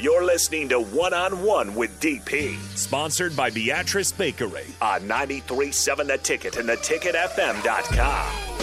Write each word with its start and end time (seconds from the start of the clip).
You're 0.00 0.24
listening 0.24 0.68
to 0.68 0.78
One 0.78 1.12
on 1.12 1.42
One 1.42 1.74
with 1.74 1.98
DP 2.00 2.56
Sponsored 2.76 3.34
by 3.36 3.50
Beatrice 3.50 4.12
Bakery. 4.12 4.66
on 4.80 5.00
93.7 5.00 6.06
The 6.06 6.18
Ticket 6.18 6.56
and 6.56 6.68
theticketfm.com. 6.68 8.58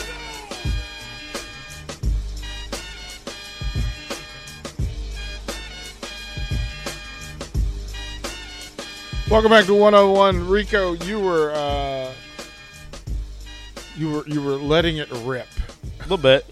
Welcome 9.30 9.52
back 9.52 9.66
to 9.66 9.74
101. 9.74 10.48
Rico, 10.48 10.94
you 10.94 11.20
were 11.20 11.52
uh, 11.52 12.14
you 13.98 14.10
were 14.10 14.26
you 14.26 14.42
were 14.42 14.56
letting 14.56 14.98
it 14.98 15.12
rip. 15.12 15.48
A 16.00 16.04
little 16.04 16.18
bit. 16.18 16.46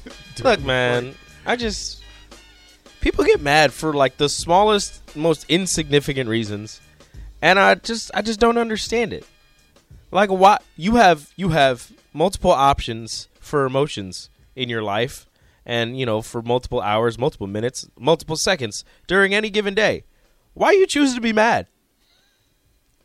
Look, 0.44 0.62
man, 0.62 1.16
I 1.44 1.56
just 1.56 1.97
people 3.00 3.24
get 3.24 3.40
mad 3.40 3.72
for 3.72 3.92
like 3.92 4.16
the 4.16 4.28
smallest, 4.28 5.16
most 5.16 5.44
insignificant 5.48 6.28
reasons, 6.28 6.80
and 7.42 7.58
I 7.58 7.74
just 7.74 8.10
I 8.14 8.22
just 8.22 8.40
don't 8.40 8.58
understand 8.58 9.12
it. 9.12 9.26
Like, 10.10 10.30
why 10.30 10.58
you 10.76 10.96
have 10.96 11.32
you 11.36 11.50
have 11.50 11.92
multiple 12.12 12.50
options 12.50 13.28
for 13.40 13.64
emotions 13.64 14.30
in 14.56 14.68
your 14.68 14.82
life, 14.82 15.26
and 15.66 15.98
you 15.98 16.06
know 16.06 16.22
for 16.22 16.42
multiple 16.42 16.80
hours, 16.80 17.18
multiple 17.18 17.46
minutes, 17.46 17.88
multiple 17.98 18.36
seconds 18.36 18.84
during 19.06 19.34
any 19.34 19.50
given 19.50 19.74
day. 19.74 20.04
Why 20.54 20.72
you 20.72 20.86
choose 20.86 21.14
to 21.14 21.20
be 21.20 21.32
mad? 21.32 21.68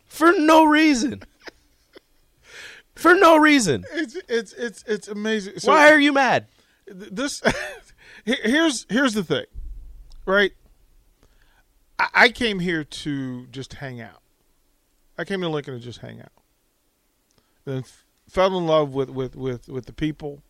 For 0.06 0.32
no 0.32 0.64
reason. 0.64 1.22
For 2.94 3.14
no 3.14 3.36
reason. 3.36 3.84
It's 3.92 4.16
it's 4.28 4.52
it's 4.52 4.84
it's 4.86 5.08
amazing. 5.08 5.58
So 5.58 5.72
Why 5.72 5.90
are 5.90 5.98
you 5.98 6.12
mad? 6.12 6.46
this? 6.86 7.42
here's 8.24 8.86
here's 8.88 9.14
the 9.14 9.24
thing, 9.24 9.46
right? 10.26 10.52
I, 11.98 12.28
came 12.28 12.58
here 12.58 12.82
to 12.82 13.46
just 13.46 13.74
hang 13.74 14.00
out. 14.00 14.20
I 15.16 15.24
came 15.24 15.40
to 15.42 15.48
Lincoln 15.48 15.74
to 15.74 15.80
just 15.80 16.00
hang 16.00 16.20
out. 16.20 16.32
Then 17.64 17.84
fell 18.28 18.58
in 18.58 18.66
love 18.66 18.92
with 18.92 19.10
with 19.10 19.36
with 19.36 19.68
with 19.68 19.86
the 19.86 19.92
people. 19.92 20.42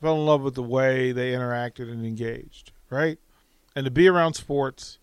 Fell 0.00 0.16
in 0.16 0.26
love 0.26 0.42
with 0.42 0.54
the 0.54 0.62
way 0.62 1.12
they 1.12 1.32
interacted 1.32 1.90
and 1.90 2.04
engaged. 2.04 2.72
Right, 2.90 3.18
and 3.76 3.84
to 3.84 3.90
be 3.90 4.08
around 4.08 4.34
sports 4.34 4.98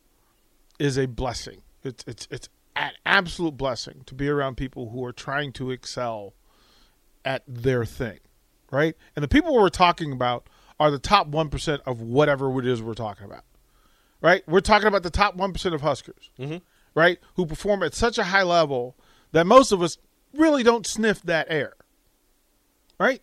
is 0.80 0.98
a 0.98 1.06
blessing. 1.08 1.62
It's 1.84 2.04
it's 2.06 2.28
it's 2.30 2.50
an 2.76 2.92
absolute 3.06 3.58
blessing 3.58 4.04
to 4.06 4.16
be 4.16 4.30
around 4.30 4.56
people 4.56 4.90
who 4.90 5.04
are 5.06 5.14
trying 5.14 5.52
to 5.54 5.72
excel 5.72 6.34
at 7.26 7.44
their 7.48 7.86
thing, 7.86 8.20
right? 8.72 8.96
And 9.16 9.24
the 9.24 9.28
people 9.28 9.54
we're 9.54 9.70
talking 9.70 10.12
about 10.12 10.48
are 10.80 10.90
the 10.90 11.00
top 11.00 11.30
1% 11.30 11.80
of 11.86 12.02
whatever 12.02 12.58
it 12.60 12.66
is 12.66 12.82
we're 12.82 12.94
talking 12.94 13.26
about, 13.26 13.44
right? 14.22 14.44
We're 14.48 14.62
talking 14.62 14.88
about 14.88 15.04
the 15.04 15.10
top 15.10 15.38
1% 15.38 15.74
of 15.74 15.82
Huskers, 15.82 16.30
mm-hmm. 16.40 16.58
right? 16.94 17.20
Who 17.36 17.46
perform 17.46 17.84
at 17.84 17.94
such 17.94 18.18
a 18.18 18.26
high 18.26 18.44
level 18.44 18.96
that 19.32 19.48
most 19.48 19.72
of 19.72 19.82
us 19.82 19.98
really 20.34 20.64
don't 20.64 20.86
sniff 20.86 21.22
that 21.24 21.48
air, 21.50 21.74
right? 23.00 23.22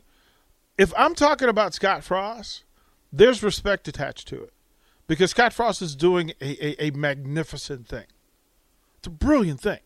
If 0.78 0.92
I'm 0.97 1.14
talking 1.14 1.48
about 1.48 1.74
Scott 1.74 2.05
Frost, 2.05 2.64
there's 3.12 3.42
respect 3.42 3.89
attached 3.89 4.28
to 4.28 4.42
it 4.42 4.52
because 5.06 5.30
Scott 5.30 5.52
Frost 5.52 5.80
is 5.80 5.97
doing 5.97 6.33
a, 6.41 6.84
a, 6.84 6.89
a 6.89 6.91
magnificent 6.92 7.89
thing. 7.89 8.06
It's 8.98 9.06
a 9.06 9.11
brilliant 9.11 9.61
thing. 9.61 9.80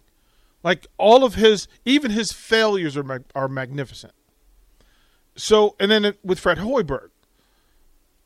Like 0.62 0.86
all 0.98 1.24
of 1.24 1.36
his, 1.36 1.68
even 1.84 2.10
his 2.10 2.32
failures 2.32 2.96
are 2.96 3.02
mag- 3.02 3.24
are 3.34 3.48
magnificent. 3.48 4.12
So, 5.36 5.74
and 5.80 5.90
then 5.90 6.14
with 6.22 6.38
Fred 6.38 6.58
Hoiberg, 6.58 7.10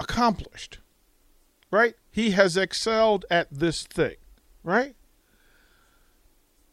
accomplished, 0.00 0.78
right? 1.70 1.94
He 2.14 2.30
has 2.30 2.56
excelled 2.56 3.24
at 3.28 3.48
this 3.50 3.82
thing, 3.82 4.14
right? 4.62 4.94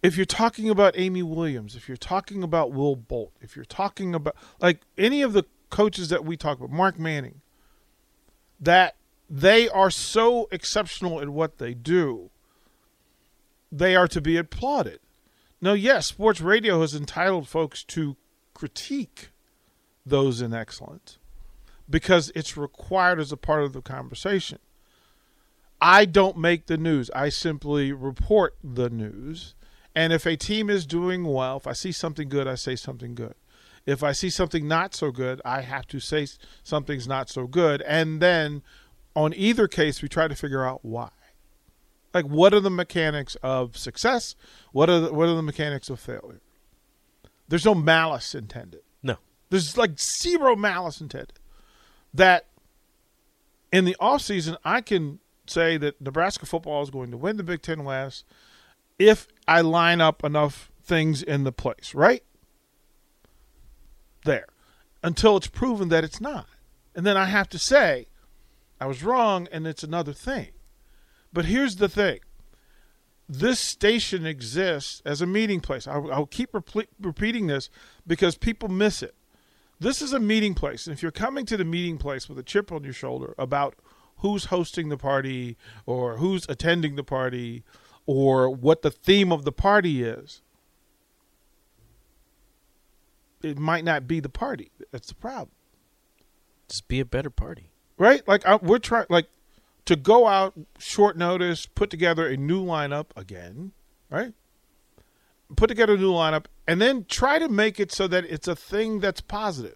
If 0.04 0.16
you're 0.16 0.24
talking 0.24 0.70
about 0.70 0.94
Amy 0.96 1.24
Williams, 1.24 1.76
if 1.76 1.88
you're 1.88 1.98
talking 1.98 2.44
about 2.44 2.72
Will 2.72 2.96
Bolt, 2.96 3.34
if 3.42 3.56
you're 3.56 3.66
talking 3.66 4.14
about 4.14 4.36
like 4.60 4.82
any 5.00 5.24
of 5.24 5.34
the 5.34 5.46
coaches 5.72 6.10
that 6.10 6.24
we 6.24 6.38
talk 6.38 6.60
about, 6.60 6.70
Mark 6.70 7.00
Manning, 7.00 7.42
that 8.60 8.98
they 9.28 9.68
are 9.68 9.90
so 9.90 10.48
exceptional 10.52 11.20
in 11.20 11.34
what 11.34 11.58
they 11.58 11.74
do, 11.74 12.30
they 13.72 13.96
are 13.96 14.08
to 14.10 14.22
be 14.22 14.38
applauded. 14.38 15.00
Now, 15.60 15.74
yes, 15.74 16.06
sports 16.06 16.40
radio 16.40 16.82
has 16.82 16.94
entitled 16.94 17.48
folks 17.48 17.84
to 17.86 18.16
critique 18.54 19.30
those 20.06 20.40
in 20.40 20.54
excellence 20.54 21.18
because 21.90 22.32
it's 22.36 22.56
required 22.56 23.20
as 23.20 23.32
a 23.32 23.38
part 23.38 23.64
of 23.64 23.74
the 23.74 23.82
conversation. 23.82 24.60
I 25.82 26.06
don't 26.06 26.38
make 26.38 26.68
the 26.68 26.78
news. 26.78 27.10
I 27.16 27.30
simply 27.30 27.92
report 27.92 28.56
the 28.64 28.90
news. 28.90 29.56
And 29.96 30.14
if 30.14 30.26
a 30.26 30.38
team 30.38 30.70
is 30.70 30.86
doing 30.86 31.26
well, 31.26 31.58
if 31.58 31.68
I 31.68 31.74
see 31.74 31.92
something 31.92 32.30
good, 32.30 32.48
I 32.48 32.56
say 32.56 32.76
something 32.76 33.16
good. 33.16 33.34
If 33.86 34.04
I 34.04 34.12
see 34.12 34.30
something 34.30 34.68
not 34.68 34.94
so 34.94 35.12
good, 35.12 35.42
I 35.44 35.62
have 35.62 35.88
to 35.88 36.00
say 36.00 36.28
something's 36.64 37.08
not 37.08 37.30
so 37.30 37.48
good. 37.48 37.82
And 37.82 38.22
then 38.22 38.62
on 39.16 39.34
either 39.36 39.68
case, 39.68 40.02
we 40.02 40.08
try 40.08 40.28
to 40.28 40.36
figure 40.36 40.64
out 40.64 40.86
why. 40.86 41.10
Like, 42.14 42.26
what 42.26 42.54
are 42.54 42.60
the 42.60 42.70
mechanics 42.70 43.36
of 43.42 43.76
success? 43.76 44.36
What 44.72 44.90
are 44.90 45.00
the, 45.00 45.14
what 45.14 45.28
are 45.30 45.36
the 45.36 45.42
mechanics 45.42 45.90
of 45.90 46.00
failure? 46.00 46.42
There's 47.48 47.66
no 47.66 47.74
malice 47.74 48.36
intended. 48.36 48.82
No. 49.02 49.18
There's 49.50 49.78
like 49.78 50.00
zero 50.00 50.56
malice 50.56 51.02
intended. 51.02 51.40
That 52.14 52.46
in 53.72 53.86
the 53.86 53.96
offseason, 54.00 54.58
I 54.64 54.82
can 54.82 55.20
say 55.52 55.78
that 55.78 56.02
Nebraska 56.02 56.46
football 56.46 56.82
is 56.82 56.90
going 56.90 57.12
to 57.12 57.18
win 57.18 57.38
the 57.38 57.44
Big 57.44 57.62
Ten 57.62 57.84
West 57.84 58.26
if 58.98 59.28
I 59.48 59.62
line 59.62 60.02
up 60.02 60.24
enough 60.24 60.72
things 60.84 61.22
in 61.22 61.44
the 61.44 61.52
place, 61.52 61.94
right? 61.94 62.24
There. 64.26 64.48
Until 65.04 65.38
it's 65.38 65.48
proven 65.48 65.90
that 65.90 66.04
it's 66.04 66.22
not. 66.22 66.48
And 66.96 67.06
then 67.06 67.18
I 67.18 67.26
have 67.26 67.50
to 67.50 67.60
say, 67.60 68.08
I 68.80 68.86
was 68.86 69.04
wrong 69.04 69.48
and 69.52 69.66
it's 69.66 69.84
another 69.84 70.14
thing. 70.14 70.50
But 71.34 71.46
here's 71.46 71.78
the 71.78 71.90
thing 71.90 72.20
this 73.30 73.60
station 73.60 74.26
exists 74.26 75.02
as 75.06 75.22
a 75.22 75.26
meeting 75.26 75.62
place. 75.62 75.88
I'll, 75.88 76.12
I'll 76.12 76.26
keep 76.26 76.50
repeating 76.54 77.48
this 77.48 77.70
because 78.06 78.38
people 78.38 78.68
miss 78.68 79.02
it. 79.02 79.16
This 79.80 80.02
is 80.02 80.12
a 80.12 80.20
meeting 80.20 80.54
place. 80.54 80.86
And 80.86 80.94
if 80.94 81.02
you're 81.02 81.12
coming 81.12 81.46
to 81.46 81.56
the 81.56 81.64
meeting 81.64 81.98
place 81.98 82.28
with 82.28 82.38
a 82.38 82.44
chip 82.44 82.72
on 82.72 82.84
your 82.84 82.94
shoulder 82.94 83.34
about 83.38 83.76
who's 84.22 84.46
hosting 84.46 84.90
the 84.90 84.98
party 84.98 85.58
or 85.86 86.18
who's 86.18 86.46
attending 86.50 86.96
the 86.96 87.04
party 87.04 87.64
or 88.06 88.50
what 88.50 88.82
the 88.82 88.92
theme 88.92 89.32
of 89.32 89.46
the 89.46 89.52
party 89.52 90.04
is, 90.04 90.42
it 93.44 93.58
might 93.58 93.84
not 93.84 94.08
be 94.08 94.20
the 94.20 94.30
party. 94.30 94.72
That's 94.92 95.10
the 95.10 95.16
problem 95.16 95.50
Just 96.70 96.88
be 96.88 97.00
a 97.00 97.06
better 97.06 97.30
party. 97.30 97.72
right? 97.98 98.28
Like 98.28 98.46
I, 98.46 98.56
we're 98.58 98.80
trying, 98.80 99.08
like 99.10 99.28
to 99.86 99.96
go 99.96 100.28
out 100.28 100.54
short 100.78 101.18
notice, 101.18 101.66
put 101.66 101.90
together 101.90 102.28
a 102.28 102.38
new 102.38 102.64
lineup 102.64 103.08
again, 103.16 103.72
right? 104.10 104.34
Put 105.56 105.68
together 105.68 105.96
a 105.96 105.98
new 105.98 106.14
lineup, 106.14 106.46
and 106.68 106.80
then 106.82 107.06
try 107.10 107.40
to 107.40 107.50
make 107.50 107.80
it 107.80 107.92
so 107.92 108.08
that 108.08 108.24
it's 108.26 108.48
a 108.48 108.56
thing 108.56 109.00
that's 109.00 109.22
positive. 109.22 109.76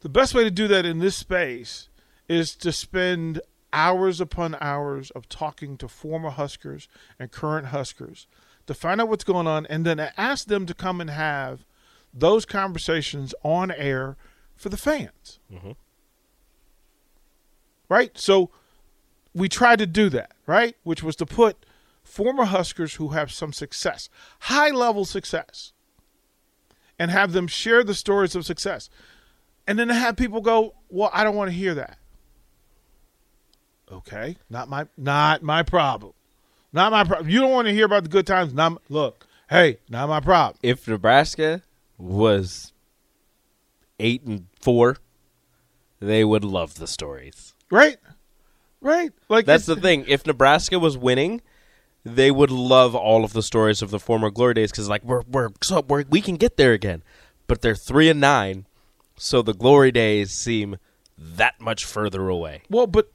The 0.00 0.08
best 0.08 0.34
way 0.34 0.44
to 0.44 0.50
do 0.50 0.68
that 0.68 0.84
in 0.84 0.98
this 0.98 1.16
space 1.16 1.88
is 2.32 2.56
to 2.56 2.72
spend 2.72 3.40
hours 3.72 4.20
upon 4.20 4.56
hours 4.60 5.10
of 5.10 5.28
talking 5.28 5.76
to 5.76 5.86
former 5.86 6.30
Huskers 6.30 6.88
and 7.18 7.30
current 7.30 7.68
Huskers 7.68 8.26
to 8.66 8.74
find 8.74 9.00
out 9.00 9.08
what's 9.08 9.24
going 9.24 9.46
on, 9.46 9.66
and 9.66 9.84
then 9.84 10.00
ask 10.16 10.46
them 10.46 10.66
to 10.66 10.74
come 10.74 11.00
and 11.00 11.10
have 11.10 11.64
those 12.14 12.44
conversations 12.44 13.34
on 13.42 13.70
air 13.70 14.16
for 14.54 14.68
the 14.68 14.76
fans 14.76 15.40
mm-hmm. 15.52 15.72
right? 17.88 18.16
So 18.16 18.50
we 19.34 19.48
tried 19.48 19.78
to 19.80 19.86
do 19.86 20.08
that, 20.10 20.32
right? 20.46 20.76
Which 20.84 21.02
was 21.02 21.16
to 21.16 21.26
put 21.26 21.66
former 22.02 22.44
Huskers 22.44 22.94
who 22.94 23.08
have 23.08 23.32
some 23.32 23.52
success, 23.52 24.08
high 24.40 24.70
level 24.70 25.04
success, 25.04 25.72
and 26.98 27.10
have 27.10 27.32
them 27.32 27.46
share 27.46 27.82
the 27.82 27.94
stories 27.94 28.34
of 28.34 28.46
success. 28.46 28.88
And 29.66 29.78
then 29.78 29.88
to 29.88 29.94
have 29.94 30.16
people 30.16 30.40
go, 30.40 30.74
"Well, 30.88 31.10
I 31.12 31.24
don't 31.24 31.36
want 31.36 31.50
to 31.50 31.56
hear 31.56 31.74
that." 31.74 31.98
Okay, 33.92 34.36
not 34.48 34.68
my 34.68 34.86
not 34.96 35.42
my 35.42 35.62
problem. 35.62 36.12
Not 36.72 36.92
my 36.92 37.04
problem. 37.04 37.28
You 37.28 37.40
don't 37.40 37.50
want 37.50 37.68
to 37.68 37.74
hear 37.74 37.84
about 37.84 38.04
the 38.04 38.08
good 38.08 38.26
times. 38.26 38.54
Not 38.54 38.80
look. 38.88 39.26
Hey, 39.50 39.78
not 39.90 40.08
my 40.08 40.20
problem. 40.20 40.58
If 40.62 40.88
Nebraska 40.88 41.62
was 41.98 42.72
eight 44.00 44.22
and 44.22 44.46
four, 44.58 44.96
they 46.00 46.24
would 46.24 46.44
love 46.44 46.76
the 46.76 46.86
stories. 46.86 47.52
Right? 47.70 47.98
Right? 48.80 49.12
Like 49.28 49.44
That's 49.44 49.66
the 49.66 49.76
thing. 49.76 50.06
If 50.08 50.26
Nebraska 50.26 50.78
was 50.78 50.96
winning, 50.96 51.42
they 52.04 52.30
would 52.30 52.50
love 52.50 52.94
all 52.94 53.24
of 53.24 53.34
the 53.34 53.42
stories 53.42 53.82
of 53.82 53.90
the 53.90 54.00
former 54.00 54.30
glory 54.30 54.54
days 54.54 54.70
because, 54.70 54.88
like, 54.88 55.04
we're 55.04 55.22
we're 55.28 55.50
so 55.62 55.84
we're, 55.86 56.04
we 56.08 56.20
can 56.20 56.36
get 56.36 56.56
there 56.56 56.72
again. 56.72 57.02
But 57.46 57.60
they're 57.60 57.76
three 57.76 58.08
and 58.08 58.20
nine, 58.20 58.66
so 59.16 59.42
the 59.42 59.54
glory 59.54 59.92
days 59.92 60.32
seem 60.32 60.78
that 61.18 61.60
much 61.60 61.84
further 61.84 62.28
away. 62.28 62.62
Well, 62.70 62.86
but 62.86 63.10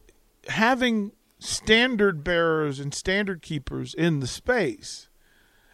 having 0.49 1.11
standard 1.39 2.23
bearers 2.23 2.79
and 2.79 2.93
standard 2.93 3.41
keepers 3.41 3.93
in 3.93 4.19
the 4.19 4.27
space 4.27 5.09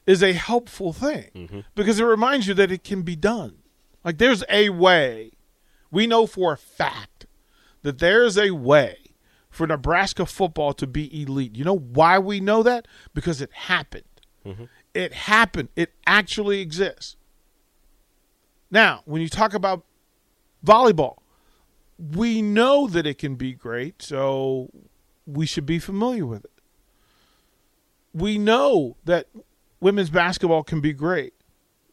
is 0.06 0.22
a 0.22 0.34
helpful 0.34 0.92
thing 0.92 1.30
mm-hmm. 1.34 1.60
because 1.76 2.00
it 2.00 2.04
reminds 2.04 2.48
you 2.48 2.54
that 2.54 2.72
it 2.72 2.84
can 2.84 3.02
be 3.02 3.16
done. 3.16 3.58
Like 4.04 4.18
there's 4.18 4.44
a 4.50 4.70
way. 4.70 5.32
We 5.92 6.08
know 6.08 6.28
for 6.28 6.54
a 6.54 6.58
fact 6.58 7.26
that 7.84 8.00
there 8.00 8.24
is 8.24 8.38
a 8.38 8.52
way 8.52 8.98
for 9.50 9.68
Nebraska 9.68 10.26
football 10.26 10.74
to 10.74 10.88
be 10.88 11.22
elite. 11.22 11.56
You 11.56 11.64
know 11.64 11.78
why 11.78 12.20
we 12.20 12.40
know 12.40 12.64
that? 12.64 12.88
Because 13.14 13.40
it 13.42 13.52
happened. 13.54 14.04
Mm-hmm. 14.46 14.66
It 14.94 15.14
happened. 15.14 15.70
It 15.76 15.94
actually 16.06 16.60
exists. 16.60 17.16
Now, 18.72 19.04
when 19.06 19.22
you 19.22 19.30
talk 19.30 19.54
about 19.54 19.86
volleyball, 20.66 21.18
we 21.98 22.42
know 22.42 22.88
that 22.88 23.06
it 23.06 23.18
can 23.18 23.36
be 23.36 23.54
great, 23.54 24.02
so 24.02 24.70
we 25.26 25.46
should 25.46 25.66
be 25.66 25.80
familiar 25.80 26.26
with 26.26 26.46
it. 26.46 26.52
We 28.14 28.38
know 28.38 28.98
that 29.06 29.28
women's 29.80 30.10
basketball 30.10 30.64
can 30.64 30.82
be 30.82 30.94
great, 30.94 31.34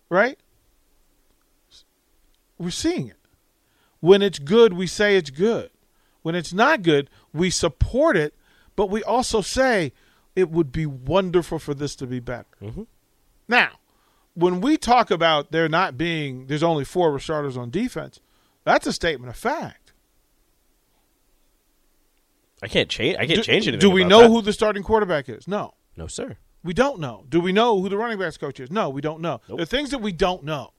right? 0.08 0.38
We're 2.58 2.70
seeing 2.70 3.08
it. 3.08 3.16
When 4.00 4.22
it's 4.22 4.38
good, 4.38 4.72
we 4.72 4.86
say 4.86 5.16
it's 5.16 5.30
good. 5.30 5.70
When 6.22 6.34
it's 6.34 6.52
not 6.52 6.82
good, 6.82 7.08
we 7.32 7.50
support 7.50 8.16
it, 8.16 8.34
but 8.76 8.90
we 8.90 9.02
also 9.02 9.40
say 9.40 9.92
it 10.36 10.50
would 10.50 10.72
be 10.72 10.86
wonderful 10.86 11.58
for 11.58 11.74
this 11.74 11.96
to 11.96 12.06
be 12.06 12.20
better. 12.20 12.46
Mm-hmm. 12.62 12.82
Now, 13.48 13.78
when 14.34 14.60
we 14.60 14.76
talk 14.76 15.10
about 15.10 15.50
there 15.50 15.68
not 15.68 15.98
being, 15.98 16.46
there's 16.46 16.62
only 16.62 16.84
four 16.84 17.18
starters 17.18 17.56
on 17.56 17.70
defense, 17.70 18.20
that's 18.64 18.86
a 18.86 18.92
statement 18.92 19.30
of 19.30 19.36
fact. 19.36 19.79
I 22.62 22.68
can't 22.68 22.88
change. 22.88 23.16
I 23.16 23.26
can't 23.26 23.38
do, 23.38 23.42
change 23.42 23.68
anything. 23.68 23.80
Do 23.80 23.90
we 23.90 24.04
know 24.04 24.22
that. 24.22 24.28
who 24.28 24.42
the 24.42 24.52
starting 24.52 24.82
quarterback 24.82 25.28
is? 25.28 25.48
No. 25.48 25.74
No, 25.96 26.06
sir. 26.06 26.36
We 26.62 26.74
don't 26.74 27.00
know. 27.00 27.24
Do 27.28 27.40
we 27.40 27.52
know 27.52 27.80
who 27.80 27.88
the 27.88 27.96
running 27.96 28.18
backs 28.18 28.36
coach 28.36 28.60
is? 28.60 28.70
No, 28.70 28.90
we 28.90 29.00
don't 29.00 29.20
know. 29.20 29.40
Nope. 29.48 29.58
The 29.58 29.66
things 29.66 29.90
that 29.90 29.98
we 30.00 30.12
don't 30.12 30.44
know. 30.44 30.72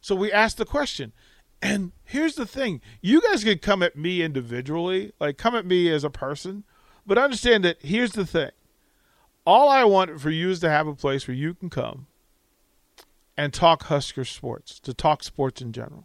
So 0.00 0.14
we 0.14 0.32
ask 0.32 0.56
the 0.56 0.64
question. 0.64 1.12
And 1.60 1.92
here's 2.04 2.34
the 2.34 2.46
thing. 2.46 2.80
You 3.00 3.20
guys 3.20 3.44
can 3.44 3.58
come 3.58 3.82
at 3.82 3.96
me 3.96 4.22
individually, 4.22 5.12
like 5.18 5.38
come 5.38 5.54
at 5.54 5.66
me 5.66 5.90
as 5.90 6.04
a 6.04 6.10
person, 6.10 6.64
but 7.06 7.18
understand 7.18 7.64
that 7.64 7.78
here's 7.80 8.12
the 8.12 8.26
thing. 8.26 8.50
All 9.46 9.68
I 9.68 9.84
want 9.84 10.20
for 10.20 10.30
you 10.30 10.50
is 10.50 10.60
to 10.60 10.70
have 10.70 10.86
a 10.86 10.94
place 10.94 11.26
where 11.26 11.36
you 11.36 11.54
can 11.54 11.70
come 11.70 12.06
and 13.36 13.52
talk 13.52 13.84
Husker 13.84 14.24
sports, 14.24 14.80
to 14.80 14.92
talk 14.92 15.22
sports 15.22 15.60
in 15.60 15.72
general. 15.72 16.04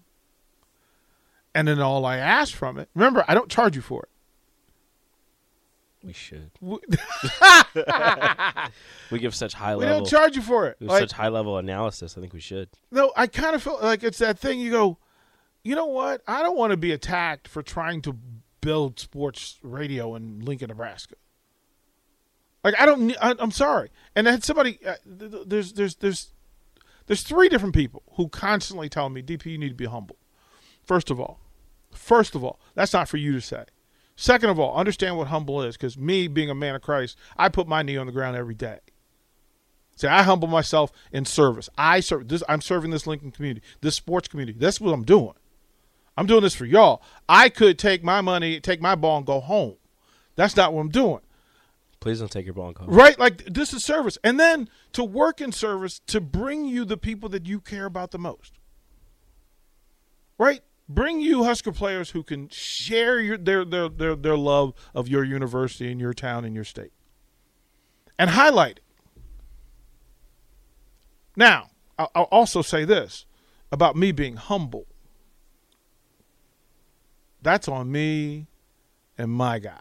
And 1.53 1.67
then 1.67 1.79
all 1.79 2.05
I 2.05 2.17
ask 2.17 2.53
from 2.53 2.77
it, 2.77 2.89
remember, 2.93 3.25
I 3.27 3.33
don't 3.33 3.49
charge 3.49 3.75
you 3.75 3.81
for 3.81 4.03
it. 4.03 4.09
We 6.03 6.13
should. 6.13 6.51
We, 9.11 9.19
give 9.19 9.35
such 9.35 9.53
high 9.53 9.73
level. 9.73 9.79
we 9.79 9.85
level. 9.85 9.99
don't 9.99 10.09
charge 10.09 10.35
you 10.35 10.41
for 10.41 10.67
it. 10.67 10.77
we 10.79 10.85
give 10.87 10.91
Like, 10.93 11.01
such 11.01 11.11
high 11.13 11.27
level 11.27 11.57
analysis. 11.57 12.17
I 12.17 12.21
think 12.21 12.33
we 12.33 12.39
should. 12.39 12.69
No, 12.91 13.11
I 13.15 13.27
kind 13.27 13.55
of 13.55 13.61
feel 13.61 13.77
like 13.81 14.03
it's 14.03 14.19
that 14.19 14.39
thing 14.39 14.59
you 14.59 14.71
go, 14.71 14.97
you 15.63 15.75
know 15.75 15.85
what? 15.85 16.21
I 16.27 16.41
don't 16.41 16.57
want 16.57 16.71
to 16.71 16.77
be 16.77 16.91
attacked 16.91 17.47
for 17.47 17.61
trying 17.61 18.01
to 18.03 18.15
build 18.61 18.99
sports 18.99 19.59
radio 19.63 20.15
in 20.15 20.39
Lincoln, 20.39 20.69
Nebraska. 20.69 21.15
Like 22.63 22.75
I 22.79 22.85
don't, 22.85 23.07
ne- 23.07 23.17
I, 23.21 23.35
I'm 23.39 23.51
sorry. 23.51 23.89
And 24.15 24.27
I 24.27 24.31
had 24.31 24.43
somebody. 24.43 24.79
Uh, 24.85 24.95
th- 25.19 25.31
th- 25.31 25.43
there's, 25.47 25.73
there's, 25.73 25.95
there's, 25.95 26.31
there's 27.07 27.23
three 27.23 27.49
different 27.49 27.75
people 27.75 28.03
who 28.13 28.29
constantly 28.29 28.87
tell 28.87 29.09
me, 29.09 29.21
DP, 29.21 29.47
you 29.47 29.57
need 29.57 29.69
to 29.69 29.75
be 29.75 29.85
humble. 29.85 30.17
First 30.83 31.09
of 31.11 31.19
all, 31.19 31.39
first 31.91 32.35
of 32.35 32.43
all, 32.43 32.59
that's 32.75 32.93
not 32.93 33.09
for 33.09 33.17
you 33.17 33.33
to 33.33 33.41
say. 33.41 33.65
Second 34.15 34.49
of 34.49 34.59
all, 34.59 34.75
understand 34.75 35.17
what 35.17 35.27
humble 35.27 35.61
is, 35.63 35.75
because 35.77 35.97
me 35.97 36.27
being 36.27 36.49
a 36.49 36.55
man 36.55 36.75
of 36.75 36.81
Christ, 36.81 37.17
I 37.37 37.49
put 37.49 37.67
my 37.67 37.81
knee 37.81 37.97
on 37.97 38.05
the 38.05 38.11
ground 38.11 38.35
every 38.35 38.55
day. 38.55 38.79
Say, 39.95 40.07
I 40.07 40.23
humble 40.23 40.47
myself 40.47 40.91
in 41.11 41.25
service. 41.25 41.69
I 41.77 41.99
serve 41.99 42.27
this. 42.27 42.43
I'm 42.49 42.61
serving 42.61 42.91
this 42.91 43.05
Lincoln 43.05 43.31
community, 43.31 43.65
this 43.81 43.95
sports 43.95 44.27
community. 44.27 44.57
That's 44.59 44.81
what 44.81 44.93
I'm 44.93 45.03
doing. 45.03 45.33
I'm 46.17 46.25
doing 46.25 46.41
this 46.41 46.55
for 46.55 46.65
y'all. 46.65 47.01
I 47.27 47.49
could 47.49 47.79
take 47.79 48.03
my 48.03 48.21
money, 48.21 48.59
take 48.59 48.81
my 48.81 48.95
ball, 48.95 49.17
and 49.17 49.25
go 49.25 49.39
home. 49.39 49.75
That's 50.35 50.55
not 50.55 50.73
what 50.73 50.81
I'm 50.81 50.89
doing. 50.89 51.21
Please 51.99 52.19
don't 52.19 52.31
take 52.31 52.45
your 52.45 52.55
ball 52.55 52.67
and 52.67 52.75
go. 52.75 52.85
Right? 52.85 53.17
Like 53.19 53.45
this 53.45 53.73
is 53.73 53.83
service, 53.83 54.17
and 54.23 54.39
then 54.39 54.69
to 54.93 55.03
work 55.03 55.39
in 55.39 55.51
service 55.51 55.99
to 56.07 56.19
bring 56.19 56.65
you 56.65 56.83
the 56.83 56.97
people 56.97 57.29
that 57.29 57.45
you 57.45 57.59
care 57.59 57.85
about 57.85 58.11
the 58.11 58.17
most. 58.17 58.53
Right? 60.39 60.61
Bring 60.93 61.21
you 61.21 61.45
Husker 61.45 61.71
players 61.71 62.09
who 62.09 62.21
can 62.21 62.49
share 62.49 63.19
your 63.19 63.37
their 63.37 63.63
their 63.63 63.87
their, 63.87 64.15
their 64.15 64.37
love 64.37 64.73
of 64.93 65.07
your 65.07 65.23
university 65.23 65.89
and 65.89 66.01
your 66.01 66.13
town 66.13 66.43
and 66.43 66.53
your 66.53 66.65
state, 66.65 66.91
and 68.19 68.31
highlight 68.31 68.77
it. 68.77 68.83
Now, 71.37 71.69
I'll 71.97 72.23
also 72.23 72.61
say 72.61 72.83
this 72.83 73.25
about 73.71 73.95
me 73.95 74.11
being 74.11 74.35
humble. 74.35 74.85
That's 77.41 77.69
on 77.69 77.89
me 77.89 78.47
and 79.17 79.31
my 79.31 79.59
guy. 79.59 79.79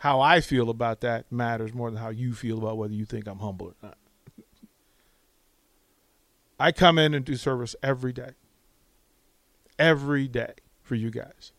How 0.00 0.20
I 0.20 0.40
feel 0.40 0.68
about 0.68 1.00
that 1.02 1.30
matters 1.30 1.72
more 1.72 1.90
than 1.90 2.00
how 2.00 2.10
you 2.10 2.34
feel 2.34 2.58
about 2.58 2.76
whether 2.76 2.92
you 2.92 3.04
think 3.04 3.28
I'm 3.28 3.38
humble 3.38 3.68
or 3.68 3.74
not. 3.82 3.98
I 6.58 6.72
come 6.72 6.98
in 6.98 7.14
and 7.14 7.24
do 7.24 7.36
service 7.36 7.76
every 7.82 8.12
day. 8.12 8.32
Every 9.78 10.28
day 10.28 10.54
for 10.82 10.94
you 10.94 11.10
guys. 11.10 11.52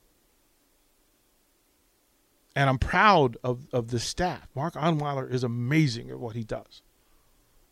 And 2.55 2.69
I'm 2.69 2.77
proud 2.77 3.37
of, 3.43 3.67
of 3.73 3.89
the 3.89 3.99
staff. 3.99 4.47
Mark 4.55 4.75
Onweiler 4.75 5.29
is 5.29 5.43
amazing 5.43 6.09
at 6.09 6.19
what 6.19 6.35
he 6.35 6.43
does. 6.43 6.81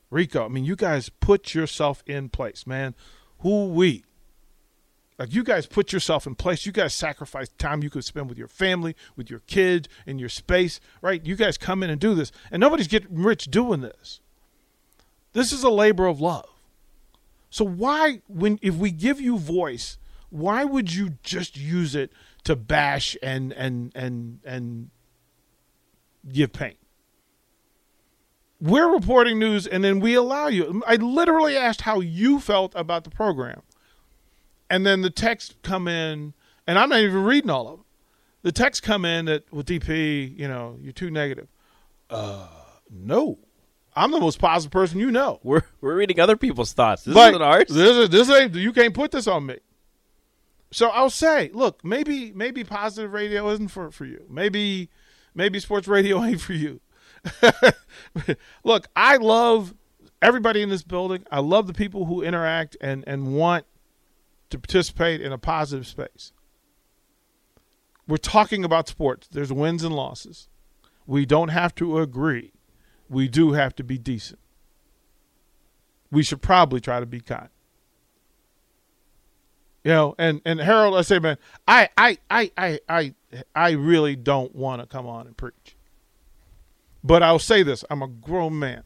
Rico, 0.10 0.46
I 0.46 0.48
mean, 0.50 0.66
you 0.66 0.76
guys 0.76 1.10
put 1.10 1.56
yourself 1.56 2.04
in 2.06 2.30
place, 2.30 2.68
man. 2.68 2.94
Who 3.40 3.68
we? 3.68 4.04
Like 5.18 5.34
you 5.34 5.44
guys 5.44 5.66
put 5.66 5.94
yourself 5.94 6.28
in 6.28 6.36
place. 6.36 6.66
You 6.66 6.72
guys 6.72 6.94
sacrifice 6.94 7.50
time 7.58 7.82
you 7.82 7.90
could 7.90 8.04
spend 8.04 8.30
with 8.30 8.38
your 8.38 8.48
family, 8.48 8.96
with 9.16 9.30
your 9.30 9.40
kids, 9.40 9.88
in 10.06 10.20
your 10.20 10.30
space, 10.30 10.80
right? 11.02 11.26
You 11.26 11.36
guys 11.36 11.58
come 11.58 11.82
in 11.84 11.90
and 11.90 12.00
do 12.00 12.14
this, 12.14 12.32
and 12.52 12.60
nobody's 12.60 12.88
getting 12.88 13.22
rich 13.24 13.46
doing 13.46 13.82
this. 13.82 14.20
This 15.34 15.52
is 15.52 15.64
a 15.64 15.70
labor 15.70 16.08
of 16.08 16.20
love. 16.20 16.50
So 17.50 17.64
why, 17.64 18.22
when 18.28 18.60
if 18.62 18.76
we 18.76 18.92
give 18.92 19.22
you 19.22 19.38
voice, 19.38 19.98
why 20.34 20.64
would 20.66 20.94
you 20.94 21.18
just 21.24 21.58
use 21.58 21.96
it 21.96 22.12
to 22.44 22.56
bash 22.56 23.16
and 23.22 23.54
and 23.54 23.92
and 23.96 24.40
and 24.44 24.90
give 26.32 26.52
pain? 26.54 26.76
We're 28.60 28.94
reporting 28.94 29.40
news, 29.40 29.68
and 29.68 29.84
then 29.84 30.00
we 30.00 30.16
allow 30.16 30.48
you. 30.48 30.82
I 30.88 30.96
literally 30.96 31.58
asked 31.58 31.82
how 31.82 32.00
you 32.00 32.40
felt 32.40 32.74
about 32.76 33.04
the 33.04 33.10
program 33.10 33.62
and 34.74 34.88
then 34.88 35.02
the 35.02 35.12
text 35.12 35.62
come 35.62 35.88
in, 35.88 36.34
and 36.66 36.80
I'm 36.80 36.90
not 36.90 37.00
even 37.02 37.24
reading 37.24 37.52
all 37.52 37.68
of 37.68 37.78
them. 37.78 37.86
The 38.42 38.52
text 38.52 38.82
come 38.82 39.06
in 39.06 39.26
that 39.26 39.52
with 39.54 39.68
DP, 39.68 40.36
you 40.38 40.48
know, 40.48 40.78
you're 40.82 40.92
too 40.94 41.12
negative. 41.12 41.48
Uh, 42.10 42.48
no, 42.90 43.38
I'm 43.96 44.10
the 44.10 44.20
most 44.20 44.40
positive 44.40 44.72
person 44.72 45.00
you 45.00 45.12
know. 45.12 45.40
We're 45.44 45.62
we're 45.80 45.96
reading 45.96 46.20
other 46.20 46.36
people's 46.36 46.74
thoughts. 46.74 47.04
This 47.04 47.14
But 47.14 47.34
isn't 47.34 47.42
ours. 47.44 47.68
This 47.70 47.98
is 47.98 48.10
this 48.10 48.30
ain't 48.32 48.56
you 48.56 48.74
can't 48.74 48.96
put 48.96 49.12
this 49.12 49.28
on 49.28 49.46
me. 49.46 49.60
So 50.74 50.90
I'll 50.90 51.12
say, 51.12 51.52
look, 51.54 51.86
maybe 51.86 52.32
maybe 52.34 52.64
positive 52.64 53.14
radio 53.14 53.48
isn't 53.50 53.68
for 53.68 53.92
for 53.92 54.06
you. 54.06 54.26
Maybe 54.28 54.90
maybe 55.36 55.60
sports 55.60 55.88
radio 55.88 56.24
ain't 56.24 56.42
for 56.42 56.54
you. 56.54 56.82
look, 58.64 58.88
I 58.96 59.18
love 59.18 59.76
everybody 60.22 60.62
in 60.62 60.70
this 60.70 60.84
building. 60.84 61.26
I 61.32 61.40
love 61.40 61.68
the 61.68 61.74
people 61.74 62.06
who 62.06 62.24
interact 62.24 62.76
and 62.82 63.04
and 63.06 63.36
want 63.36 63.66
to 64.50 64.58
participate 64.58 65.22
in 65.22 65.32
a 65.32 65.38
positive 65.38 65.86
space. 65.86 66.34
We're 68.08 68.18
talking 68.18 68.66
about 68.66 68.88
sports. 68.88 69.28
There's 69.28 69.54
wins 69.54 69.84
and 69.84 69.96
losses. 69.96 70.50
We 71.06 71.26
don't 71.26 71.50
have 71.50 71.76
to 71.76 72.00
agree. 72.00 72.52
We 73.10 73.28
do 73.28 73.54
have 73.54 73.76
to 73.76 73.84
be 73.84 73.98
decent. 73.98 74.40
We 76.12 76.24
should 76.24 76.42
probably 76.42 76.82
try 76.82 77.00
to 77.00 77.06
be 77.06 77.22
kind. 77.22 77.50
You 79.84 79.92
know, 79.92 80.16
and 80.18 80.42
and 80.46 80.60
Harold, 80.60 80.96
I 80.96 81.02
say, 81.02 81.20
man, 81.20 81.38
I 81.68 81.90
I 81.98 82.18
I 82.30 82.52
I 82.58 82.80
I 82.88 83.14
I 83.54 83.72
really 83.72 84.16
don't 84.16 84.56
want 84.56 84.82
to 84.82 84.88
come 84.88 85.06
on 85.08 85.28
and 85.28 85.36
preach. 85.36 85.76
But 87.04 87.22
I'll 87.22 87.40
say 87.40 87.64
this: 87.64 87.84
I'm 87.90 88.02
a 88.02 88.08
grown 88.08 88.58
man. 88.58 88.84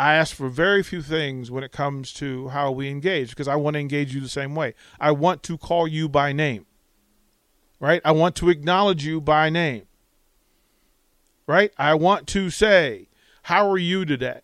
I 0.00 0.14
ask 0.14 0.34
for 0.34 0.48
very 0.48 0.82
few 0.82 1.02
things 1.02 1.50
when 1.50 1.64
it 1.64 1.72
comes 1.72 2.12
to 2.14 2.48
how 2.48 2.70
we 2.70 2.88
engage 2.88 3.30
because 3.30 3.48
I 3.48 3.56
want 3.56 3.74
to 3.74 3.80
engage 3.80 4.14
you 4.14 4.20
the 4.20 4.28
same 4.28 4.54
way. 4.54 4.74
I 5.00 5.10
want 5.10 5.42
to 5.44 5.58
call 5.58 5.88
you 5.88 6.08
by 6.08 6.32
name. 6.32 6.66
Right? 7.80 8.00
I 8.04 8.12
want 8.12 8.34
to 8.36 8.48
acknowledge 8.48 9.04
you 9.04 9.20
by 9.20 9.50
name. 9.50 9.86
Right? 11.46 11.72
I 11.78 11.94
want 11.94 12.26
to 12.28 12.50
say, 12.50 13.08
"How 13.42 13.70
are 13.70 13.78
you 13.78 14.04
today?" 14.04 14.40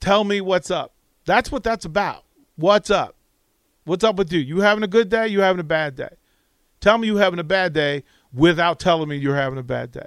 Tell 0.00 0.24
me 0.24 0.40
what's 0.40 0.70
up. 0.70 0.94
That's 1.24 1.52
what 1.52 1.62
that's 1.62 1.84
about. 1.84 2.24
What's 2.56 2.90
up? 2.90 3.16
What's 3.84 4.04
up 4.04 4.16
with 4.16 4.32
you? 4.32 4.40
You 4.40 4.60
having 4.60 4.84
a 4.84 4.88
good 4.88 5.08
day? 5.08 5.28
You 5.28 5.40
having 5.40 5.60
a 5.60 5.64
bad 5.64 5.94
day? 5.94 6.16
Tell 6.80 6.98
me 6.98 7.06
you 7.06 7.16
having 7.16 7.38
a 7.38 7.44
bad 7.44 7.72
day. 7.72 8.04
without 8.32 8.80
telling 8.80 9.08
me 9.08 9.16
you're 9.16 9.36
having 9.36 9.58
a 9.58 9.62
bad 9.62 9.92
day. 9.92 10.06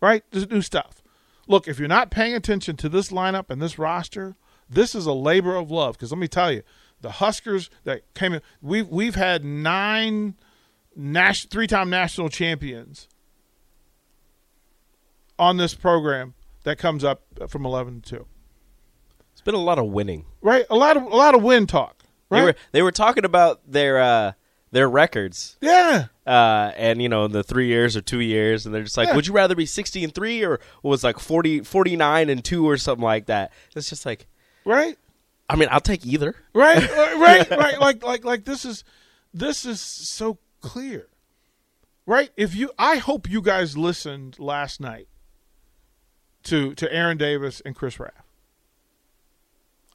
Right? 0.00 0.22
This 0.30 0.48
new 0.48 0.60
stuff. 0.60 1.02
Look, 1.46 1.66
if 1.66 1.78
you're 1.78 1.88
not 1.88 2.10
paying 2.10 2.34
attention 2.34 2.76
to 2.76 2.88
this 2.90 3.10
lineup 3.10 3.48
and 3.48 3.62
this 3.62 3.78
roster, 3.78 4.36
this 4.68 4.94
is 4.94 5.06
a 5.06 5.12
labor 5.12 5.56
of 5.56 5.70
love. 5.70 5.96
Because 5.96 6.12
let 6.12 6.18
me 6.18 6.28
tell 6.28 6.52
you, 6.52 6.62
the 7.00 7.12
Huskers 7.12 7.70
that 7.84 8.02
came 8.14 8.34
in, 8.34 8.42
we've 8.60 8.88
we've 8.88 9.14
had 9.14 9.44
nine 9.44 10.34
nas- 10.94 11.44
three-time 11.44 11.88
national 11.88 12.28
champions 12.28 13.08
on 15.38 15.56
this 15.56 15.74
program 15.74 16.34
that 16.64 16.76
comes 16.76 17.04
up 17.04 17.22
from 17.48 17.64
11 17.64 18.02
to 18.02 18.16
2. 18.18 18.26
It's 19.38 19.44
been 19.44 19.54
a 19.54 19.58
lot 19.58 19.78
of 19.78 19.86
winning. 19.86 20.24
Right? 20.42 20.64
A 20.68 20.74
lot 20.74 20.96
of 20.96 21.04
a 21.04 21.16
lot 21.16 21.36
of 21.36 21.44
win 21.44 21.68
talk. 21.68 22.02
Right? 22.28 22.40
They 22.40 22.44
were 22.44 22.54
they 22.72 22.82
were 22.82 22.90
talking 22.90 23.24
about 23.24 23.60
their 23.70 24.00
uh, 24.00 24.32
their 24.72 24.88
records. 24.90 25.56
yeah. 25.60 26.06
Uh, 26.26 26.72
and 26.76 27.00
you 27.00 27.08
know 27.08 27.28
the 27.28 27.44
three 27.44 27.68
years 27.68 27.96
or 27.96 28.00
two 28.00 28.18
years, 28.20 28.66
and 28.66 28.74
they're 28.74 28.82
just 28.82 28.96
like, 28.96 29.06
Yeah. 29.08 29.14
would 29.14 29.28
you 29.28 29.32
rather 29.32 29.54
be 29.54 29.64
sixty 29.64 30.02
and 30.02 30.12
three 30.12 30.44
or 30.44 30.58
was 30.82 31.04
like 31.04 31.20
40, 31.20 31.60
49 31.60 32.28
and 32.28 32.44
two 32.44 32.68
or 32.68 32.76
something 32.76 33.04
like 33.04 33.26
that? 33.26 33.52
It's 33.76 33.88
just 33.88 34.04
like, 34.04 34.26
Right? 34.64 34.98
I 35.48 35.54
mean, 35.54 35.68
I'll 35.70 35.80
take 35.80 36.04
either. 36.04 36.34
right 36.52 36.82
uh, 36.90 37.18
right 37.20 37.48
right 37.50 37.80
like 37.80 38.02
like 38.02 38.24
like 38.24 38.44
this 38.44 38.64
is 38.64 38.82
this 39.32 39.64
is 39.64 39.80
so 39.80 40.36
clear 40.60 41.06
right 42.06 42.30
if 42.36 42.54
you 42.56 42.70
i 42.78 42.96
hope 42.96 43.30
you 43.30 43.40
guys 43.40 43.76
listened 43.78 44.36
last 44.40 44.80
night 44.80 45.06
to 46.42 46.74
to 46.74 46.92
aaron 46.92 47.16
davis 47.16 47.60
and 47.64 47.76
chris 47.76 48.00
raff 48.00 48.24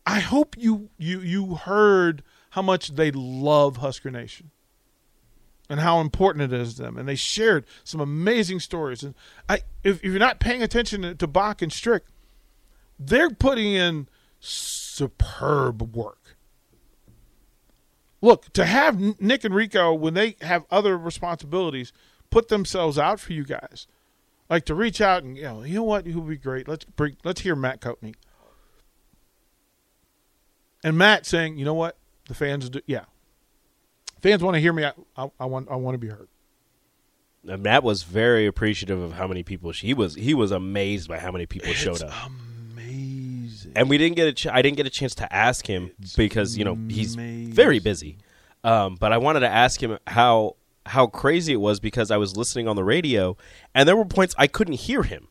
i 0.05 0.19
hope 0.19 0.55
you 0.57 0.89
you 0.97 1.19
you 1.19 1.55
heard 1.55 2.23
how 2.51 2.61
much 2.61 2.95
they 2.95 3.11
love 3.11 3.77
husker 3.77 4.11
nation 4.11 4.51
and 5.69 5.79
how 5.79 5.99
important 6.01 6.53
it 6.53 6.59
is 6.59 6.75
to 6.75 6.83
them. 6.83 6.97
And 6.97 7.07
they 7.07 7.15
shared 7.15 7.65
some 7.83 8.01
amazing 8.01 8.59
stories. 8.59 9.01
And 9.01 9.15
i 9.49 9.61
if, 9.83 9.97
if 9.97 10.03
you're 10.03 10.19
not 10.19 10.39
paying 10.39 10.61
attention 10.61 11.01
to, 11.01 11.15
to 11.15 11.27
bach 11.27 11.61
and 11.61 11.71
strick 11.71 12.03
they're 12.99 13.29
putting 13.29 13.73
in 13.73 14.07
superb 14.39 15.95
work. 15.95 16.37
Look 18.21 18.53
to 18.53 18.65
have 18.65 19.19
Nick 19.19 19.43
and 19.43 19.53
Rico 19.53 19.93
when 19.93 20.13
they 20.13 20.37
have 20.41 20.65
other 20.71 20.97
responsibilities 20.97 21.91
put 22.29 22.47
themselves 22.47 22.97
out 22.97 23.19
for 23.19 23.33
you 23.33 23.43
guys, 23.43 23.87
like 24.49 24.65
to 24.65 24.75
reach 24.75 25.01
out 25.01 25.23
and 25.23 25.35
you 25.35 25.43
know 25.43 25.63
you 25.63 25.75
know 25.75 25.83
what? 25.83 26.07
Who 26.07 26.21
would 26.21 26.29
be 26.29 26.37
great. 26.37 26.67
Let's 26.67 26.85
bring 26.85 27.17
let's 27.23 27.41
hear 27.41 27.55
Matt 27.55 27.81
Coatney 27.81 28.15
and 30.83 30.97
Matt 30.97 31.25
saying 31.25 31.57
you 31.57 31.65
know 31.65 31.73
what 31.73 31.97
the 32.27 32.33
fans 32.33 32.69
do 32.69 32.81
yeah 32.85 33.05
fans 34.21 34.43
want 34.43 34.55
to 34.55 34.59
hear 34.61 34.73
me 34.73 34.85
I, 34.85 34.93
I, 35.17 35.29
I 35.39 35.45
want 35.45 35.69
I 35.69 35.75
want 35.75 35.95
to 35.95 35.99
be 35.99 36.07
heard. 36.07 36.27
And 37.47 37.61
Matt 37.61 37.83
was 37.83 38.03
very 38.03 38.45
appreciative 38.45 38.99
of 39.01 39.13
how 39.13 39.27
many 39.27 39.43
people 39.43 39.71
he 39.71 39.93
was. 39.93 40.15
He 40.15 40.33
was 40.33 40.51
amazed 40.51 41.09
by 41.09 41.19
how 41.19 41.29
many 41.31 41.45
people 41.45 41.73
showed 41.73 42.01
up. 42.01 42.13
Amazing. 42.71 43.73
and 43.75 43.89
we 43.89 43.97
didn't 43.97 44.15
get 44.15 44.27
a 44.27 44.33
ch- 44.33 44.47
I 44.47 44.61
didn't 44.61 44.77
get 44.77 44.85
a 44.85 44.89
chance 44.89 45.13
to 45.15 45.33
ask 45.33 45.67
him 45.67 45.91
because 46.15 46.57
you 46.57 46.63
know 46.63 46.75
he's 46.89 47.15
amazing. 47.15 47.53
very 47.53 47.79
busy. 47.79 48.17
Um, 48.63 48.95
but 48.95 49.11
I 49.11 49.17
wanted 49.17 49.41
to 49.41 49.49
ask 49.49 49.83
him 49.83 49.97
how 50.07 50.55
how 50.85 51.07
crazy 51.07 51.53
it 51.53 51.57
was 51.57 51.79
because 51.81 52.11
I 52.11 52.17
was 52.17 52.37
listening 52.37 52.67
on 52.67 52.75
the 52.77 52.83
radio 52.83 53.35
and 53.75 53.87
there 53.87 53.95
were 53.95 54.05
points 54.05 54.33
I 54.37 54.47
couldn't 54.47 54.75
hear 54.75 55.03
him. 55.03 55.27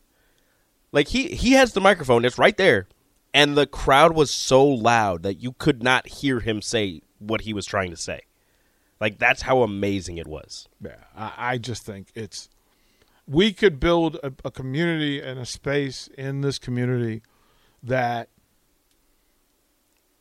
Like 0.91 1.07
he 1.07 1.29
he 1.29 1.53
has 1.53 1.73
the 1.73 1.81
microphone, 1.81 2.25
it's 2.25 2.37
right 2.37 2.55
there, 2.57 2.87
and 3.33 3.57
the 3.57 3.65
crowd 3.65 4.13
was 4.13 4.31
so 4.31 4.65
loud 4.65 5.23
that 5.23 5.35
you 5.35 5.53
could 5.53 5.81
not 5.81 6.07
hear 6.07 6.39
him 6.39 6.61
say 6.61 7.01
what 7.19 7.41
he 7.41 7.53
was 7.53 7.65
trying 7.65 7.89
to 7.89 7.97
say. 7.97 8.21
Like 8.99 9.17
that's 9.17 9.41
how 9.41 9.63
amazing 9.63 10.17
it 10.17 10.27
was. 10.27 10.67
Yeah, 10.81 10.95
I, 11.15 11.31
I 11.37 11.57
just 11.57 11.85
think 11.85 12.07
it's 12.15 12.49
we 13.27 13.53
could 13.53 13.79
build 13.79 14.15
a, 14.23 14.31
a 14.45 14.51
community 14.51 15.21
and 15.21 15.39
a 15.39 15.45
space 15.45 16.09
in 16.17 16.41
this 16.41 16.59
community 16.59 17.21
that 17.81 18.29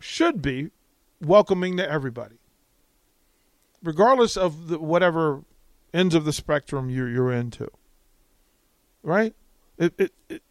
should 0.00 0.42
be 0.42 0.70
welcoming 1.20 1.76
to 1.76 1.88
everybody, 1.88 2.36
regardless 3.82 4.36
of 4.36 4.68
the, 4.68 4.78
whatever 4.78 5.44
ends 5.94 6.14
of 6.14 6.24
the 6.24 6.32
spectrum 6.32 6.90
you're 6.90 7.08
you're 7.08 7.32
into. 7.32 7.68
Right? 9.04 9.34
It, 9.78 9.94
it, 9.98 10.12
it, 10.28 10.42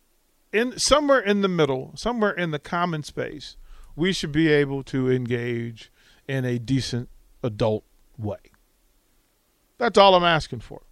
in 0.51 0.77
somewhere 0.77 1.19
in 1.19 1.41
the 1.41 1.47
middle, 1.47 1.93
somewhere 1.95 2.31
in 2.31 2.51
the 2.51 2.59
common 2.59 3.03
space, 3.03 3.57
we 3.95 4.13
should 4.13 4.31
be 4.31 4.49
able 4.49 4.83
to 4.83 5.09
engage 5.09 5.91
in 6.27 6.45
a 6.45 6.59
decent 6.59 7.09
adult 7.43 7.83
way. 8.17 8.39
That's 9.77 9.97
all 9.97 10.15
I'm 10.15 10.23
asking 10.23 10.59
for. 10.59 10.83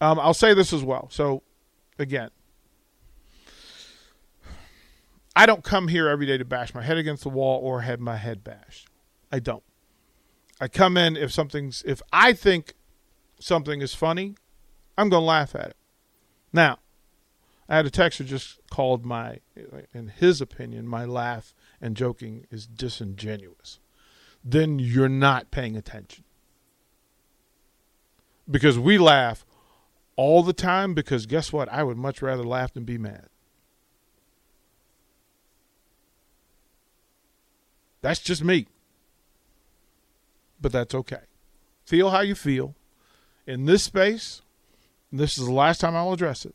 Um, 0.00 0.18
I'll 0.18 0.34
say 0.34 0.54
this 0.54 0.72
as 0.72 0.82
well. 0.82 1.08
So, 1.10 1.42
again, 1.98 2.30
I 5.34 5.46
don't 5.46 5.62
come 5.62 5.88
here 5.88 6.08
every 6.08 6.26
day 6.26 6.38
to 6.38 6.44
bash 6.44 6.74
my 6.74 6.82
head 6.82 6.98
against 6.98 7.22
the 7.22 7.28
wall 7.28 7.60
or 7.62 7.82
have 7.82 8.00
my 8.00 8.16
head 8.16 8.42
bashed. 8.42 8.88
I 9.30 9.38
don't. 9.38 9.62
I 10.60 10.68
come 10.68 10.96
in 10.96 11.16
if 11.16 11.32
something's 11.32 11.82
if 11.86 12.02
I 12.12 12.32
think 12.32 12.74
something 13.40 13.80
is 13.80 13.94
funny, 13.94 14.34
I'm 14.96 15.08
going 15.08 15.22
to 15.22 15.26
laugh 15.26 15.54
at 15.54 15.68
it. 15.68 15.76
Now, 16.52 16.78
I 17.68 17.76
had 17.76 17.86
a 17.86 17.90
texter 17.90 18.26
just 18.26 18.58
called 18.70 19.04
my, 19.04 19.38
in 19.94 20.08
his 20.08 20.40
opinion, 20.40 20.86
my 20.86 21.04
laugh 21.04 21.54
and 21.80 21.96
joking 21.96 22.46
is 22.50 22.66
disingenuous. 22.66 23.78
Then 24.44 24.78
you're 24.78 25.08
not 25.08 25.50
paying 25.50 25.76
attention. 25.76 26.24
Because 28.50 28.78
we 28.78 28.98
laugh 28.98 29.46
all 30.16 30.42
the 30.42 30.52
time 30.52 30.94
because 30.94 31.26
guess 31.26 31.52
what? 31.52 31.68
I 31.72 31.82
would 31.82 31.96
much 31.96 32.20
rather 32.20 32.44
laugh 32.44 32.72
than 32.74 32.84
be 32.84 32.98
mad. 32.98 33.28
That's 38.02 38.20
just 38.20 38.42
me. 38.42 38.66
But 40.60 40.72
that's 40.72 40.94
okay. 40.94 41.22
Feel 41.84 42.10
how 42.10 42.20
you 42.20 42.34
feel. 42.34 42.74
In 43.46 43.64
this 43.64 43.84
space 43.84 44.42
this 45.12 45.36
is 45.36 45.44
the 45.44 45.52
last 45.52 45.80
time 45.80 45.94
i'll 45.94 46.12
address 46.12 46.46
it 46.46 46.54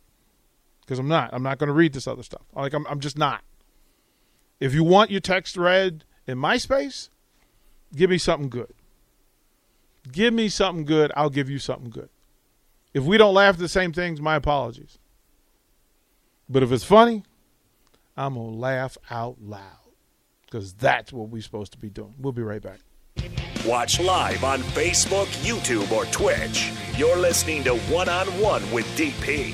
because 0.87 0.97
i'm 0.97 1.07
not 1.07 1.29
i'm 1.33 1.43
not 1.43 1.59
going 1.59 1.67
to 1.67 1.73
read 1.73 1.93
this 1.93 2.07
other 2.07 2.23
stuff 2.23 2.41
like 2.55 2.73
I'm, 2.73 2.87
I'm 2.87 2.99
just 2.99 3.17
not 3.17 3.43
if 4.59 4.73
you 4.73 4.83
want 4.83 5.11
your 5.11 5.19
text 5.19 5.57
read 5.57 6.05
in 6.25 6.39
my 6.39 6.57
space 6.57 7.09
give 7.93 8.09
me 8.09 8.17
something 8.17 8.49
good 8.49 8.73
give 10.11 10.33
me 10.33 10.49
something 10.49 10.85
good, 10.85 11.11
I'll 11.15 11.29
give 11.29 11.49
you 11.49 11.59
something 11.59 11.89
good. 11.89 12.09
If 12.93 13.03
we 13.03 13.17
don't 13.17 13.33
laugh 13.33 13.55
at 13.55 13.59
the 13.59 13.67
same 13.67 13.93
things, 13.93 14.21
my 14.21 14.35
apologies. 14.35 14.97
But 16.49 16.63
if 16.63 16.71
it's 16.71 16.83
funny, 16.83 17.23
I'm 18.15 18.35
going 18.35 18.53
to 18.53 18.57
laugh 18.57 18.97
out 19.11 19.37
loud 19.41 19.61
because 20.45 20.73
that's 20.73 21.11
what 21.11 21.29
we're 21.29 21.41
supposed 21.41 21.73
to 21.73 21.77
be 21.77 21.89
doing. 21.89 22.15
We'll 22.19 22.33
be 22.33 22.41
right 22.41 22.61
back. 22.61 22.79
Watch 23.65 23.99
live 23.99 24.43
on 24.43 24.59
Facebook, 24.59 25.25
YouTube, 25.43 25.91
or 25.91 26.05
Twitch. 26.05 26.71
You're 26.95 27.17
listening 27.17 27.63
to 27.65 27.75
One 27.75 28.07
on 28.07 28.27
One 28.39 28.69
with 28.71 28.85
DP 28.97 29.53